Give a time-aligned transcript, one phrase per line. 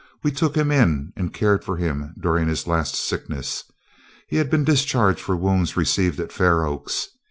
[0.23, 3.65] We took him in and cared for him during his last sickness.
[4.29, 7.09] He had been discharged for wounds received at Fair Oaks.